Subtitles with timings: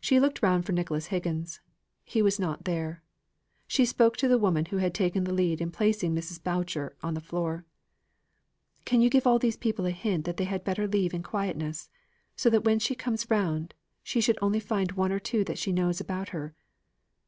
[0.00, 1.60] She looked round for Nicholas Higgins.
[2.02, 3.04] He was not there.
[3.08, 6.42] So she spoke to the woman who had taken the lead in placing Mrs.
[6.42, 7.64] Boucher on the floor.
[8.84, 11.88] "Can you give all these people a hint that they had better leave in quietness?
[12.34, 13.72] So that when she comes round,
[14.02, 16.56] she could only find one or two that she knows about her.